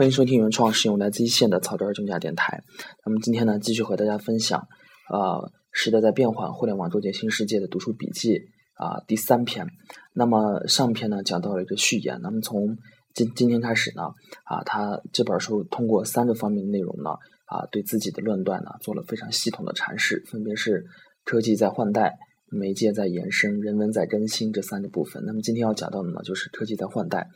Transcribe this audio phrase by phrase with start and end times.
[0.00, 2.62] 欢迎收听原创使用来自一线的草根儿中价电台。
[3.04, 4.66] 那么今天呢，继续和大家分享，
[5.12, 8.38] 呃，时代在变换，互联网构建新世界的读书笔记
[8.76, 9.66] 啊，第三篇。
[10.14, 12.18] 那么上篇呢讲到了一个序言。
[12.22, 12.78] 那么从
[13.12, 14.04] 今今天开始呢，
[14.44, 17.10] 啊，他这本书通过三个方面的内容呢，
[17.44, 20.82] 啊，对自己的论断呢做了非常系统的阐释，分别是
[21.26, 22.14] 科技在换代、
[22.50, 25.22] 媒介在延伸、人文在更新这三个部分。
[25.26, 27.28] 那么今天要讲到的呢，就是科技在换代。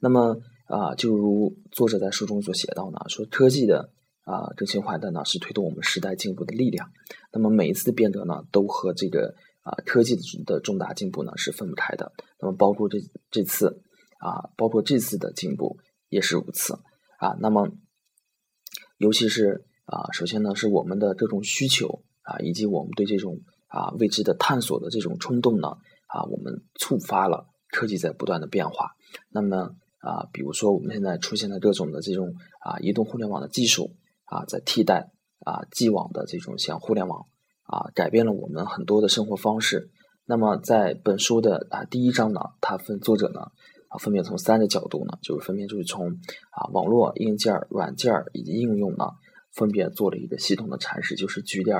[0.00, 0.34] 那么
[0.66, 3.90] 啊，就如作者在书中所写到呢，说科技的
[4.22, 6.90] 啊更新换代呢是推动我们时代进步的力量。
[7.32, 12.12] 那么每一次的变革呢，都和这个啊科技的重大进步呢是分不开的。
[12.40, 12.98] 那么包括这
[13.30, 13.80] 这次
[14.18, 16.74] 啊，包括这次的进步也是如此
[17.18, 17.36] 啊。
[17.40, 17.70] 那么
[18.98, 25.68] 尤其是啊，首先呢是我们的这种需求啊，以及我们对这种啊未知的探索的这种冲动呢
[26.08, 28.96] 啊，我们触发了科技在不断的变化。
[29.30, 33.90] 那么啊，比如说我们现在出现的各种的这种啊移动互联网的技术
[34.26, 35.10] 啊，在替代
[35.40, 37.26] 啊既往的这种像互联网
[37.64, 39.90] 啊，改变了我们很多的生活方式。
[40.24, 43.40] 那么在本书的啊第一章呢，它分作者呢
[43.88, 46.06] 啊分别从三个角度呢，就是分别就是从
[46.52, 49.06] 啊网络硬件、软件以及应用呢，
[49.54, 51.76] 分别做了一个系统的阐释，就是举点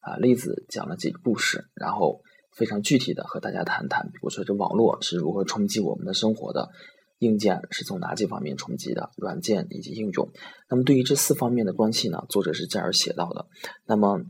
[0.00, 2.22] 啊例子讲了几个故事，然后
[2.56, 6.70] 非常具体的和大家谈谈，比如说这网络是如何冲击我们的生活的。
[7.18, 9.10] 硬件是从哪几方面冲击的？
[9.16, 10.30] 软件以及应用。
[10.70, 12.24] 那么对于这四方面的关系呢？
[12.28, 13.46] 作者是这样写到的。
[13.86, 14.22] 那么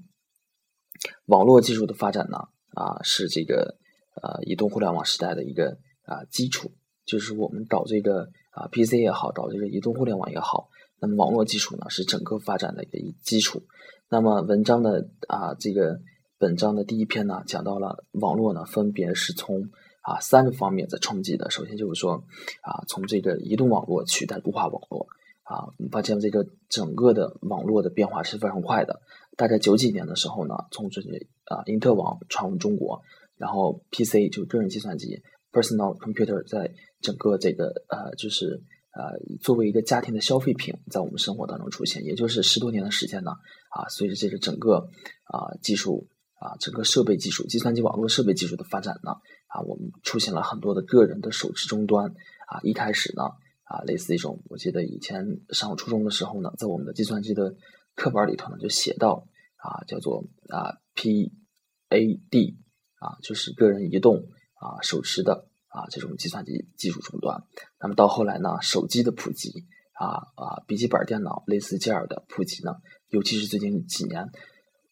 [1.26, 2.38] 网络技术的发展呢？
[2.74, 3.76] 啊，是这个
[4.14, 6.72] 呃移动互联网时代的一个啊基础。
[7.04, 10.68] 就是我们搞这个啊 PC 也好，搞这个移动互联网也好，
[11.00, 13.62] 那么网络技术呢是整个发展的一个基础。
[14.08, 16.00] 那么文章的啊这个
[16.38, 19.68] 本章的第一篇呢，讲到了网络呢，分别是从。
[20.08, 21.50] 啊，三个方面在冲击的。
[21.50, 22.24] 首先就是说，
[22.62, 25.06] 啊，从这个移动网络取代固话网络，
[25.42, 29.02] 啊，我们发现这个整个的网络的变化是非常快的。
[29.36, 31.10] 大概九几年的时候呢，从这些
[31.44, 33.02] 啊，因特网传入中国，
[33.36, 35.22] 然后 PC 就个人计算机
[35.52, 36.72] （personal computer） 在
[37.02, 38.62] 整个这个呃，就是
[38.96, 43.32] 呃，作为一个家庭的消费品，在我们生活当中出现，也就是十多年的时间呢，
[43.76, 44.88] 啊，随着这个整个
[45.24, 46.08] 啊技术
[46.40, 49.12] 啊，整个设备技术、计算机网络设备技术的发展呢。
[49.48, 52.10] 啊，我们出现了很多的个人的手持终端
[52.46, 52.60] 啊。
[52.62, 53.24] 一开始呢，
[53.64, 57.54] 啊，类似一种，我记得以前上初中的时候呢，在我们的计算机的
[57.94, 59.26] 课本里头呢，就写到
[59.56, 62.56] 啊，叫做啊 PAD
[62.98, 67.42] 啊，就是个人移动啊手持的啊这种计算机技术终端。
[67.80, 69.64] 那么到后来呢，手机的普及
[69.94, 72.76] 啊啊，笔记本电脑类似这样的普及呢，
[73.08, 74.30] 尤其是最近几年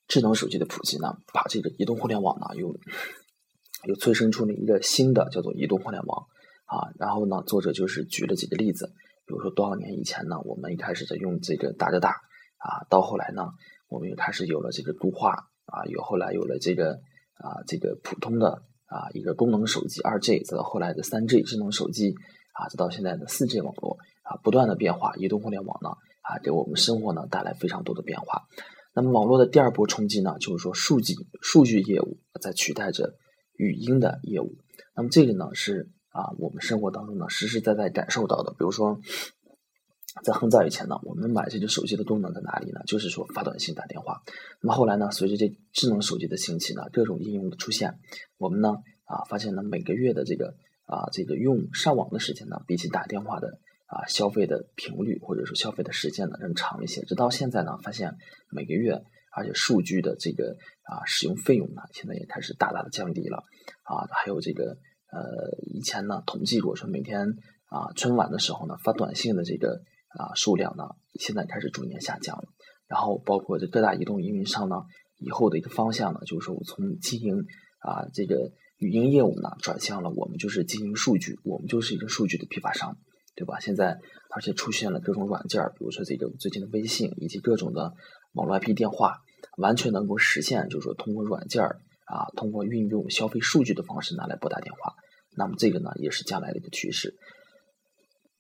[0.09, 2.75] 智能手机的普及呢，把这个移动互联网呢又。
[3.87, 6.27] 又催生出了一个新的叫做移动互联网
[6.67, 8.93] 啊，然后呢，作者就是举了几个例子，
[9.25, 12.11] 比如说多少年以前呢，我们一开始在用这个大哥大
[12.59, 13.43] 啊，到后来呢，
[13.89, 15.31] 我们又开始有了这个固话
[15.67, 16.95] 啊，有后来有了这个
[17.39, 22.13] 啊这个普通的啊一个功能手机二 G，再到后来的三 G 智能手机
[22.53, 25.91] 啊，再到现在的四 G 网络啊，不断的变化，移动互联网呢
[26.23, 28.43] 啊给我们生活呢带来非常多的变化。
[28.93, 33.15] 那么网络的第二波冲击呢，就是说数据数据业务在取代着。
[33.59, 34.57] 语音的业务，
[34.95, 38.53] 那么这个呢是啊，我们生活当中呢实实在在感受到的。
[38.53, 39.01] 比如说，
[40.23, 42.81] 在很早以前呢，我们买这个手机的功能在哪里呢？
[42.87, 44.23] 就是说发短信、打电话。
[44.61, 47.99] 那么后来呢，随着这智能手机的兴起呢，各种应用的出现，
[48.39, 57.03] 我们呢啊发现呢每个月的这个啊这个用上网的时间呢，比起打电话的啊消费的频率或者说消费的时间呢更长一些。
[57.03, 58.17] 直到现在呢，发现
[58.51, 59.03] 每个月。
[59.37, 63.45] 而且数据的这个啊使用费用呢，现在也开始大大的降低了
[63.83, 64.09] 啊。
[64.11, 64.79] 还有这个
[65.13, 65.21] 呃，
[65.75, 67.29] 以前呢统计过说每天
[67.67, 70.85] 啊春晚的时候呢发短信的这个啊数量呢，
[71.21, 72.45] 现在开始逐年下降了。
[72.89, 74.77] 然后包括这各大移动运营商呢，
[75.19, 77.45] 以后的一个方向呢，就是说我从经营
[77.81, 82.97] 啊这个语音业务呢，转向了我们就是经营数据，我们就是一个数据的批发商，
[83.35, 83.61] 对吧？
[83.61, 83.99] 现在
[84.31, 87.93] 而且出现了各种软件，比如说这个最近的微信以及各种的
[88.33, 89.21] 网络 IP 电话。
[89.57, 94.95] 完全能够实现，就是说通过软件啊，通过运用消费数据的方式拿来拨打电话。
[95.37, 97.15] 那么这个呢，也是将来的一个趋势。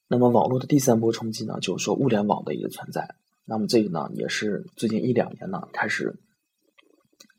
[0.09, 3.09] 那么网络的第三波冲击呢，就是说物联网的一个存在。
[3.45, 6.19] 那么这个呢，也是最近一两年呢开始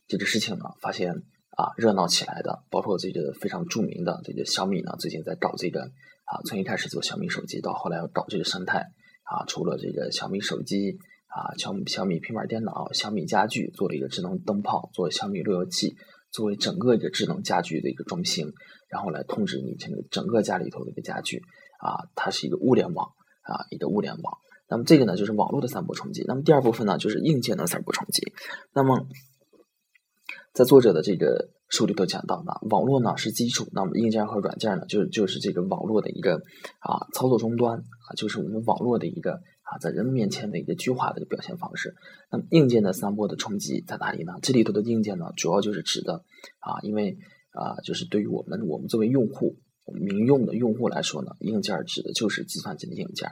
[0.08, 2.64] 这个事情呢，发现啊热闹起来的。
[2.70, 8.80] 包括这个非常著名的这个小米呢，最近在搞这个啊，从一开始做小米手机，到后来要搞这个生态
[9.24, 10.98] 啊，除了这个小米手机。
[11.38, 15.96] 啊，小米小米平板电脑、小米家具做了一个智能灯泡，做小米路由器，
[16.32, 18.52] 作为整个一个智能家居的一个中心，
[18.90, 21.42] 然后来控制你这个整个家里头的一个家具。
[21.80, 23.06] 啊，它是一个物联网
[23.44, 24.38] 啊，一个物联网。
[24.68, 26.24] 那么这个呢就是网络的三波冲击。
[26.28, 28.34] 那么第二部分呢就是硬件的三波冲击。
[28.74, 29.08] 那么
[30.54, 36.42] 在作者的这个书里头讲到呢，网络呢是基础，那么硬件和软件呢就就是这个网络的一个
[36.80, 41.96] 啊操作终端啊，就是我们网络的一个啊在人们面前的一个具化的个表现方式。
[42.32, 44.34] 那么硬件的三波的冲击在哪里呢？
[44.42, 46.24] 这里头的硬件呢主要就是指的
[46.60, 47.18] 啊，因为
[47.52, 49.58] 啊就是对于我们我们作为用户
[49.94, 53.30] 民用的用户来说呢，硬件指的就是计算机的硬件。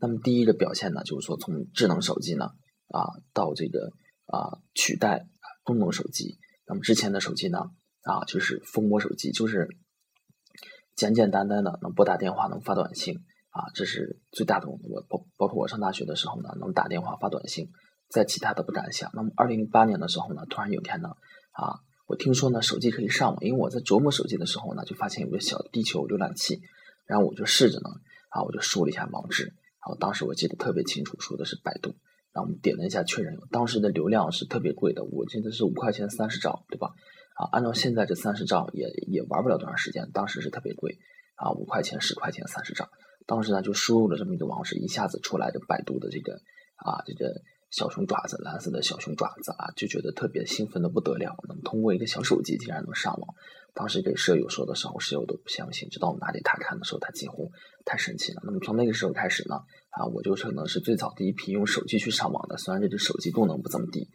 [0.00, 2.46] 那么第一个表现呢，就是说从智能手机呢
[2.88, 3.02] 啊
[3.32, 3.90] 到这个
[4.26, 5.26] 啊取代
[5.62, 6.38] 功能手机。
[6.66, 7.58] 那么之前的手机呢，
[8.02, 9.68] 啊，就是蜂窝手机，就是
[10.94, 13.20] 简简单单的能拨打电话、能发短信，
[13.58, 14.68] 啊，这是最大的。
[14.68, 17.70] 我包包括我上大学的时候呢，能打电话、发短信，
[18.08, 19.10] 在其他的不敢想。
[19.14, 21.08] 那么二零零八年的时候呢，突然有一天呢，
[21.50, 26.60] 啊，我听说呢手机可以上网，因为我在琢磨手机的时候呢，就发现有个小地球浏览器，
[27.04, 27.90] 然后我就试着呢，
[28.30, 31.96] 啊，我就输了一下网址，然后当时我记得特别清楚，输的是百度。
[32.30, 36.92] 然后我们点了一下确认，当时的流量是特别贵的，我记得是五块钱三十兆，对吧？
[37.34, 40.98] 啊，按照现在这三十兆也也玩不了多长时间，当时是特别贵
[41.34, 42.88] 啊，五块钱、十块钱、三十兆。
[43.28, 46.40] 当时呢就输入了这么一个网址，一下子出来的百度的这个
[46.76, 53.34] 啊这个小熊爪子，蓝色的小熊爪子啊，就觉得特别兴奋的不得了，能通过一个小手机竟然能上网。
[53.74, 57.52] 当时给舍友说的时候，舍友都不相信，直到我拿给他看的时候，他几乎
[57.84, 58.40] 太神奇了。
[58.42, 59.56] 那么从那个时候开始呢，
[59.90, 62.56] 啊，我就可能是最早第一批用手机去上网的。
[62.56, 64.08] 虽然这个手机功能不怎么地，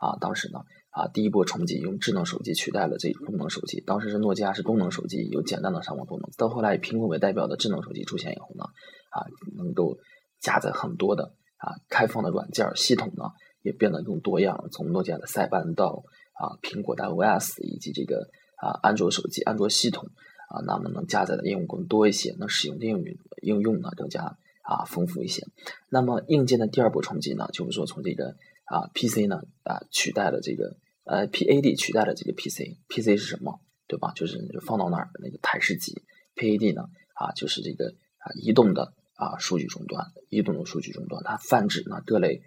[0.00, 0.60] 啊，当时呢，
[0.94, 3.80] 啊，第一波冲击用智能手机取代了这功能手机。
[3.80, 6.30] 当时是诺基亚是功能手机，有简单的上网功能。
[6.38, 8.64] 到后来以苹果为代表的智能手机出现以后呢，
[9.10, 9.26] 啊，
[9.56, 9.98] 能够
[10.40, 13.24] 加载很多的啊开放的软件系统呢，
[13.62, 14.68] 也变得更多样。
[14.70, 16.04] 从诺基亚的塞班到
[16.34, 18.28] 啊苹果的 OS 以及这个。
[18.56, 20.08] 啊，安卓手机、安卓系统
[20.48, 23.04] 啊，那么能加载的应用更多一些，能使用的应用
[23.42, 25.42] 应用呢更加啊丰富一些。
[25.90, 33.60] 那么硬件的第二波冲击呢，就是说从这个啊 PC 呢啊取代了这个呃 PAD 取代了这个 PC，PC 是什么？
[33.86, 34.12] 对吧？
[34.16, 36.02] 就是放到那儿那个台式机
[36.36, 36.82] ，PAD 呢
[37.14, 42.42] 啊就是这个啊移动的啊数据终端，移动的数据终端，它泛指呢各类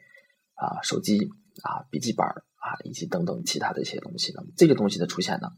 [0.56, 1.20] 啊手机
[1.64, 4.42] 啊笔记本啊以及等等其他的一些东西呢。
[4.56, 5.50] 这个东西的出现呢。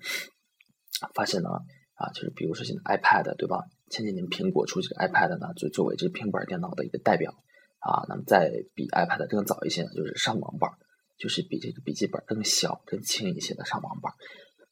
[1.14, 1.50] 发现呢，
[1.94, 3.64] 啊，就是比如说现在 iPad 对吧？
[3.90, 7.32] 前几年苹果出这个 iPad 呢，就作为这平板电脑的一个代表
[7.80, 8.04] 啊。
[8.10, 10.70] 那么再比 iPad 更早一些呢，就是上网板，
[11.20, 14.12] 就是比这个笔记本更小、更轻一些的上网本。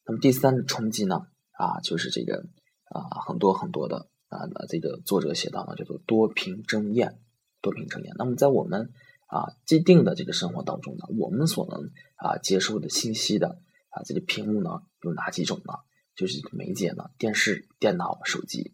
[0.05, 2.45] 那么第三个冲击呢，啊，就是这个
[2.85, 7.19] 啊，很多很多的啊，那这个作者写到呢，叫做多屏争艳，
[7.61, 8.13] 多屏争艳。
[8.17, 8.89] 那么在我们
[9.27, 13.59] 啊既定的这个生活当中呢，我们所能啊接受的信息的
[13.89, 14.69] 啊这个屏幕呢
[15.03, 15.73] 有哪几种呢？
[16.15, 18.73] 就是媒介呢，电视、电脑、手机。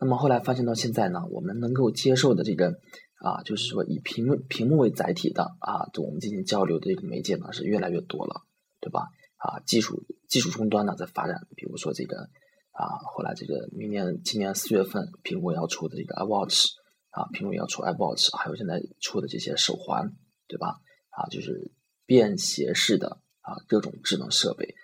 [0.00, 2.80] 那么后来发现到现在呢，我们能够接受的这个
[3.18, 8.42] 啊，就是说以屏幕屏幕为载体的啊，我们进行交流的这个媒介呢是越来越多了，
[8.80, 9.08] 对吧？
[9.36, 12.28] 啊，技术技术终端呢在发展，比如说这个
[12.72, 16.66] 啊，后来这个明年今年四月份苹果要出的这个 iWatch
[17.10, 20.12] 啊，苹果要出 iWatch，还有现在出的这些手环，
[20.46, 20.80] 对吧？
[21.10, 21.72] 啊，就是
[22.06, 24.74] 便携式的啊各种智能设备。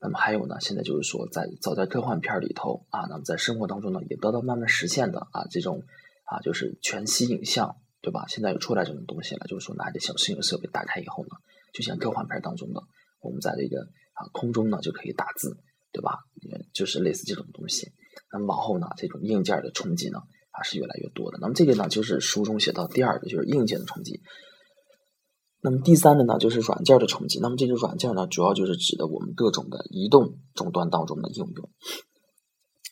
[0.00, 5.84] 那么还有呢，现在就是说，在早在科幻片里头啊，那么在生活当中呢，也得到慢慢实现的啊，这种
[6.24, 8.26] 啊，就是全息影像，对吧？
[8.26, 11.30] 现在又出来这种东西了，就是说拿着小摄影设备打开以后呢，
[11.72, 12.82] 就像科幻片当中的，
[13.20, 13.80] 我们在这个
[14.12, 15.56] 啊空中呢就可以打字，
[15.92, 16.18] 对吧？
[16.74, 17.92] 就是类似这种东西。
[18.32, 20.18] 那么往后呢，这种硬件的冲击呢，
[20.50, 21.38] 啊是越来越多的。
[21.40, 24.20] 那么这个呢，就是书中写到第二个，就是硬件的冲击。
[25.62, 27.38] 那么第三个呢，就是软件的冲击。
[27.40, 31.70] 那么这个软件呢，主要就是指的我们各种的移动终端当中的应用。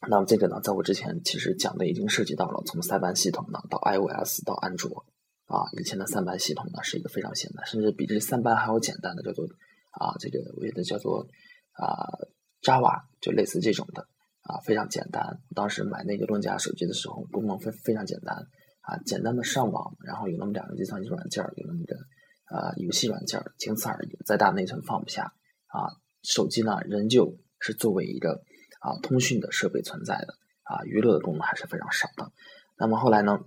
[0.08, 5.04] 那么这个呢，在我之前其实讲的已经涉及到了，从塞班系统呢到 iOS 到安卓
[5.46, 9.44] 啊，以前的三班系统呢是一个非常简单，甚至比这三班还要简单的，叫做
[9.90, 11.26] 啊这个我觉得叫做
[11.72, 12.08] 啊
[12.62, 14.06] Java，就类似这种的
[14.42, 15.40] 啊，非常简单。
[15.54, 18.36] 当时买那个诺基亚手机的时候，功能非非常简单
[18.80, 21.96] 啊，简单的上网，然后有那么两个计算机软件，有那么个。
[22.50, 25.22] 啊，游戏软件仅此而已，再大内存放不下
[25.68, 25.86] 啊。
[26.24, 28.42] 手机呢，仍旧是作为一个
[28.80, 30.34] 啊通讯的设备存在的
[30.64, 32.32] 啊，娱乐的功能还是非常少的。
[32.76, 33.38] 那么后来呢，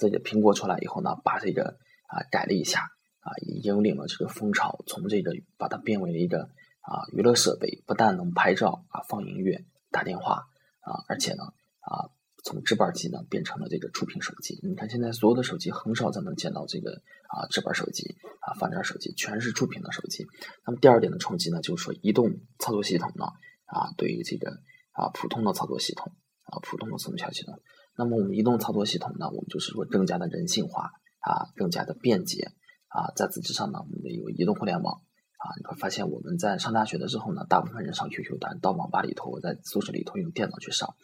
[0.00, 3.30] 这个苹果出来以后呢，把这个啊改了一下啊，
[3.62, 6.50] 引领了这个风潮，从这个把它变为了一个
[6.80, 10.48] 啊娱乐设备，不但能拍照啊、放音乐、打电话
[10.80, 11.44] 啊，而且呢
[11.80, 12.10] 啊。
[12.44, 14.58] 从直板机呢变成了这个触屏手机。
[14.62, 20.24] 你看现在所有的手机很少再能见到这个啊直板手机啊翻点手机，全是触屏的手机。
[20.64, 23.26] 那么第二点的冲击呢，就是说移动操作系统呢
[23.68, 24.50] 啊对于这个
[24.92, 27.54] 啊普通的操作系统啊普通的自动小系统，
[27.96, 32.50] 那么我们移动操作系统呢，我们就是说更加的人性化啊更加的便捷
[32.88, 33.12] 啊。
[33.14, 34.94] 在此之上呢，我们有移动互联网
[35.38, 40.94] 啊，你会发现我们在上大学的时候呢，大部分人上 QQ，但到网吧里头，我在宿舍里头用电脑去上。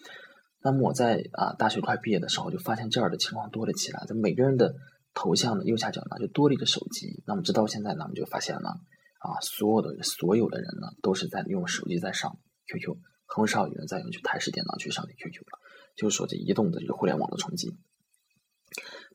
[0.61, 4.75] 那么我在啊大学快毕业的时候，就发现这儿的情况多了起来，在每个人的
[5.13, 7.23] 头像的右下角呢，就多了一个手机。
[7.27, 8.71] 那么直到现在呢，我们就发现了
[9.21, 15.59] 啊，所有的所有的人呢，都是在用手机在上 QQ，很少有人在用去台式电脑去上 QQ 了。
[15.97, 17.77] 就是说，这移动的这个互联网的冲击。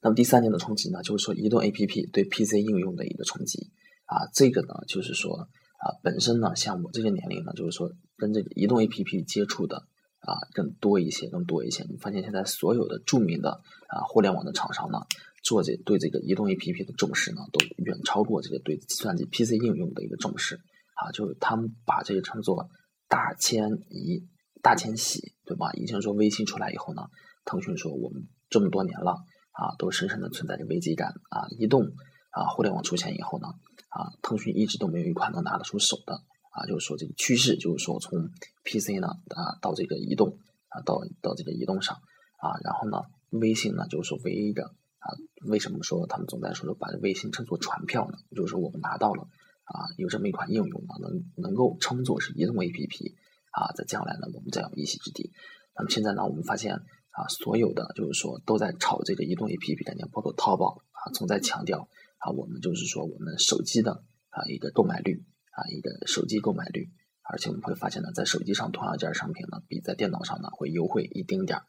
[0.02, 3.70] 那么第三点的冲击呢，就是说移动 APP 对 PC 应用的一个冲击
[4.06, 4.32] 啊。
[4.34, 9.88] 这个呢，就是说啊，本身呢，像我这个年龄呢，就是说跟这个移动 APP 接触的
[10.22, 11.84] 啊更多一些，更多一些。
[11.90, 13.52] 你发现现在所有的著名的
[13.90, 15.00] 啊互联网的厂商呢，
[15.44, 20.56] 做这对这个移动 APP 的重视呢，都远超过这个对计算机 PC 应用的一个重视
[20.96, 21.12] 啊。
[21.12, 22.70] 就是他们把这个称作
[23.10, 24.30] 大迁移。
[24.62, 25.72] 大迁徙，对吧？
[25.72, 27.04] 以前说微信出来以后呢，
[27.46, 29.12] 腾讯说我们这么多年了
[29.54, 31.48] 啊，都深深的存在着危机感啊。
[31.58, 31.84] 移动
[32.32, 33.48] 啊，互联网出现以后呢，
[33.88, 36.14] 啊，腾讯一直都没有一款能拿得出手的
[36.52, 36.68] 啊。
[36.68, 38.20] 就是说这个趋势，就是说从
[38.66, 40.38] PC 呢啊到这个移动
[40.68, 42.98] 啊到到这个移动上啊，然后呢，
[43.30, 45.16] 微信呢就是说唯一的啊，
[45.48, 48.18] 为什么说他们总在说说把微信称作传票呢？
[48.36, 49.26] 就是说我们拿到了
[49.70, 53.16] 啊，有这么一款应用呢，能能够称作是移动 APP。
[53.52, 55.32] 啊，在将来呢，我们再有一席之地。
[55.76, 66.90] 那么现在呢，我们发现啊，所有的就是说都在炒这个移动 APP 概念，包括淘宝啊，总在强调啊，我们就是说我们手机的啊一个购买率啊，一个手机购买率。
[67.32, 71.66] 而且我们会发现呢，在手机上同样一件商品呢，比在电脑上呢会优惠一丁点儿。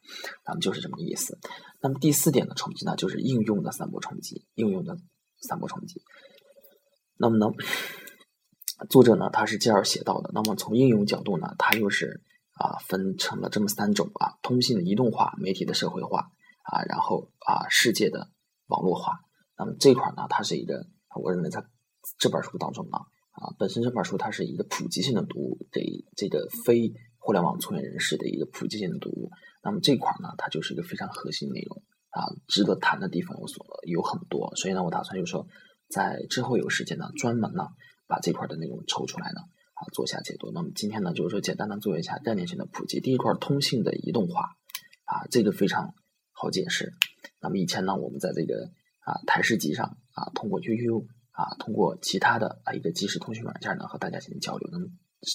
[0.47, 1.39] 那么就是这么个意思。
[1.83, 4.99] 那么第四点的冲击呢，就是应用的三波冲击，应用的
[5.41, 6.03] 三波冲击。
[7.21, 7.47] 那么呢？
[8.89, 10.31] 作者呢，他是这样写到的。
[10.33, 12.23] 那么从应用角度呢，他又是
[12.55, 16.31] 啊分成了这么三种啊：通信的移动化、媒体的社会化
[16.63, 18.31] 啊，然后啊世界的
[18.69, 19.21] 网络化。
[19.59, 21.63] 那么这块呢，它是一个我认为在
[22.19, 22.97] 这本书当中呢
[23.33, 25.83] 啊，本身这本书它是一个普及性的读物，这
[26.17, 29.31] 这个非互联网从业人士的一个普及性的读物。
[29.63, 34.57] 那么这块呢，它就是一个非常核心内容啊，值得谈的地方有所有很多。
[34.57, 35.47] 所以呢，我打算就说，
[35.91, 37.69] 在之后有时间呢，专门呢。
[38.11, 39.41] 把这块的内容抽出来呢，
[39.73, 40.51] 啊，做下解读。
[40.53, 42.99] 那么今天呢，就是说简单的做一下概念性的普及。
[42.99, 44.57] 第一块，通信的移动化，
[45.05, 45.95] 啊，这个非常
[46.33, 46.93] 好解释。
[47.41, 54.69] 那么以前呢，我们在这个啊台式机上啊，通过 QQ 啊，通过其他的啊一个即时通讯软件呢，和大家进行交流。
[54.73, 54.89] 那么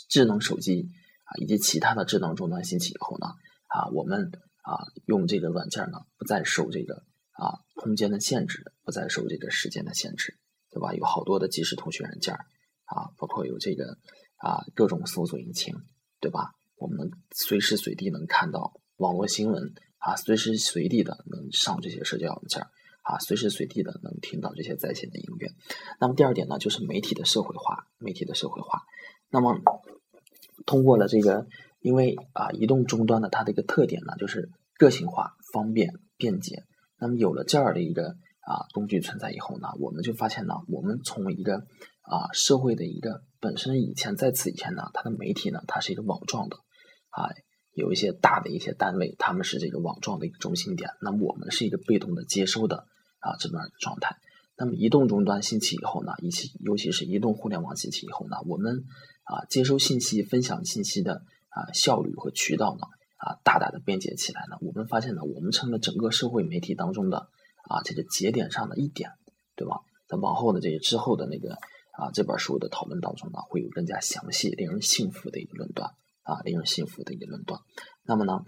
[0.10, 0.90] 智能手机
[1.24, 3.28] 啊，以及其他的智能终端兴起以后呢，
[3.68, 4.34] 啊，我们
[4.64, 10.38] 啊用这个软件呢，不再受这个啊空间的限制，不再受这个时间的限制，
[10.75, 10.94] 对吧？
[10.94, 12.36] 有好多的即时通讯软件。
[12.86, 13.98] 啊，包括有这个
[14.38, 15.74] 啊各种搜索引擎，
[16.20, 16.51] 对吧？
[16.77, 22.62] 我们随时随地能看到网络新闻啊，随时随地的能上这些社交软件
[23.01, 25.50] 啊，随时随地的能听到这些在线的音乐。
[26.00, 28.84] 那么第二点呢，就是媒体的社会化，媒体的社会化。
[29.32, 29.60] 那么
[30.67, 31.48] 通过了这个，
[31.79, 36.65] 因为啊移动终端的它的一个特点呢，就是个性化、方便、便捷。
[37.00, 38.15] 那么有了这样的一个
[38.46, 41.58] 啊工具存在以后呢，我们就发现呢，我们从一个
[42.02, 46.58] 啊，社会的一个本身以前在此以前呢，它的媒体呢，它是一个网状的，
[47.10, 47.30] 啊，
[47.74, 52.86] 有一些大的一些单位，他们是这个网状的一个中心点，那我们是一个被动的接收的
[53.20, 54.16] 啊这么样的状态。
[54.58, 58.86] 那么移动终端兴起以后呢，一起尤其是移动互联网兴起以后呢，我们
[59.24, 62.88] 啊接收信息、分享信息的啊效率和渠道呢
[63.18, 64.56] 啊大大的便捷起来呢。
[64.62, 67.28] 我们发现呢，我们成了整个社会媒体当中的
[67.68, 69.12] 啊这个节点上的一点，
[69.56, 69.82] 对吧？
[70.08, 71.58] 在往后的这些之后的那个。
[71.98, 75.92] 啊，这本书的讨论当中呢，会有更加详细、令人信服的一个论断
[76.24, 77.62] 啊，令人信服的一个论断。
[78.04, 78.44] 那么呢，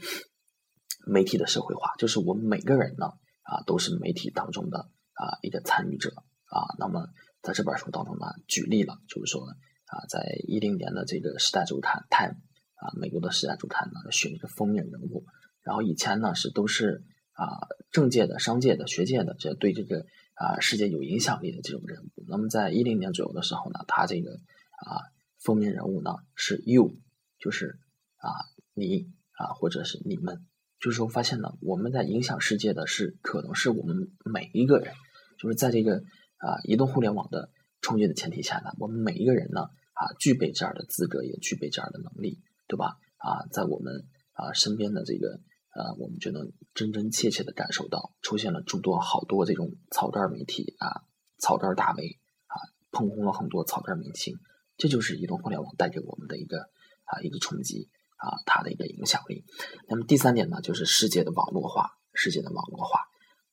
[1.06, 3.06] 媒体的社会化，就是我们每个人呢
[3.44, 4.80] 啊，都是媒体当中的
[5.14, 6.10] 啊一个参与者
[6.50, 6.76] 啊。
[6.78, 7.08] 那么
[7.42, 12.36] 在这本书当中呢，举例了，就是说啊，在一零年的这个《时代周刊》Time
[12.76, 15.26] 啊，美国的《时代周刊》呢选了一个封面人物，
[15.64, 17.02] 然后以前呢是都是
[17.38, 20.06] 啊政界的、商界的、学界的，这对这个。
[20.40, 22.24] 啊，世界有影响力的这种人物。
[22.28, 25.02] 那么，在一零年左右的时候呢，他这个啊
[25.40, 26.92] 封面人物呢是 you，
[27.40, 27.80] 就是
[28.18, 28.30] 啊
[28.76, 30.46] 你啊或者是你们，
[30.80, 34.94] 就是说发现呢，我们在影响世界的是可能是我们每一个人，
[35.40, 36.04] 就是在这个
[36.38, 37.50] 啊移动互联网的
[37.82, 43.00] 冲击的前提下呢，我们每一个人呢啊具备这样的资格，也具备这样的能力，对吧？
[43.18, 45.40] 啊，在我们啊身边的这个。
[45.78, 51.06] 呃，我们就能真真切切的感受到，出现了诸多好多这种草根媒体啊，
[51.38, 52.18] 草根大 V
[52.48, 52.56] 啊，
[52.90, 54.34] 捧红了很多草根明星，
[54.76, 56.62] 这就是移动互联网带给我们的一个
[57.06, 59.46] 啊一个冲击啊，它的一个影响力。
[59.88, 63.02] 那么第三点呢，就是世界的网络化，世界的网络化。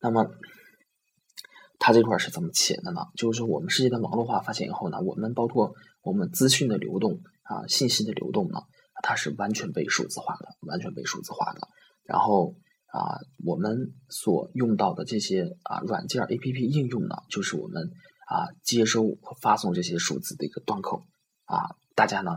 [0.00, 0.26] 那么
[1.78, 3.02] 它这块是怎么写的呢？
[3.18, 8.60] 就是说我们世界的网络化发现以后呢，我们包括我们资讯的流动啊，信息的流动呢，
[9.02, 11.68] 它是完全被数字化的，完全被数字化的。
[12.04, 12.54] 然后
[12.86, 17.90] 啊，我们所用到的这些啊软件 A P P 应用呢，就是我们
[18.28, 21.02] 啊接收和发送这些数字的一个端口
[21.44, 21.74] 啊。
[21.96, 22.32] 大家呢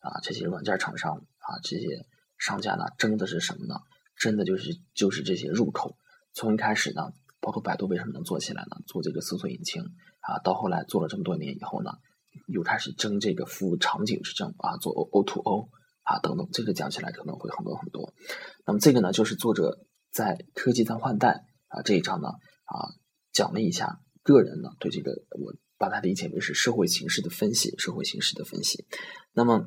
[0.00, 2.04] 啊这些软件厂商啊这些
[2.36, 3.76] 商家呢争的是什么呢？
[4.16, 5.96] 争的就是就是这些入口。
[6.34, 8.76] 从一开始呢，包括百度为什么能做起来呢？
[8.86, 9.82] 做这个搜索引擎
[10.20, 11.90] 啊，到后来做了这么多年以后呢，
[12.48, 15.68] 又开始争这个服务场景之争啊，做 O O to O
[16.02, 18.12] 啊等等，这个讲起来可能会很多很多。
[18.66, 22.94] 那么这个呢，就是作者在科技在换代啊这一章呢啊
[23.32, 28.84] 讲了一下个人呢对这个我把它理解为是社会形势的分析，社会形势的分析。
[29.32, 29.64] 那么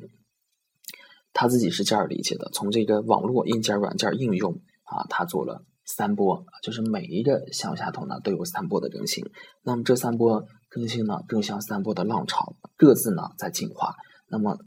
[1.33, 5.65] 他自己是这样理解的：从这个网络硬件、软件应用啊，他做了。
[5.87, 9.23] 三波就是每一个向下头呢都有三波的更新，
[9.61, 13.93] 那么这三波更新呢更像三波的浪潮，各自呢在进化。
[14.27, 14.57] 那么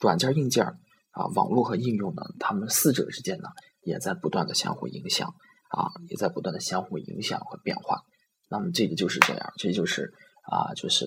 [0.00, 0.66] 软件、硬件
[1.12, 3.48] 啊，网络和应用呢，它们四者之间呢
[3.82, 5.28] 也在不断的相互影响
[5.70, 8.02] 啊，也在不断的相互影响和变化。
[8.50, 10.12] 那么这个就是这样，这就是
[10.50, 11.06] 啊，就是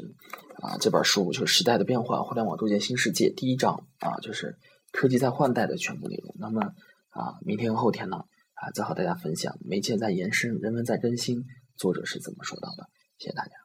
[0.62, 4.57] 啊这本书就是时代的变化，互联网构建新世界第一章啊，就是
[4.91, 6.35] 科技在换代的全部内容。
[6.39, 6.62] 那么
[7.09, 8.17] 啊，明天和后天呢？
[8.17, 11.43] 啊，再和大家分享，媒介在延伸，人文在更新。
[11.75, 12.88] 作者是怎么说到的？
[13.17, 13.64] 谢谢大家。